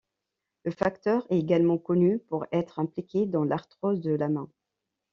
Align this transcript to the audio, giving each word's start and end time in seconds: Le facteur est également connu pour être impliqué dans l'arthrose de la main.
Le 0.63 0.71
facteur 0.71 1.27
est 1.29 1.37
également 1.37 1.77
connu 1.77 2.17
pour 2.17 2.47
être 2.51 2.79
impliqué 2.79 3.27
dans 3.27 3.43
l'arthrose 3.43 4.01
de 4.01 4.09
la 4.15 4.29
main. 4.29 4.49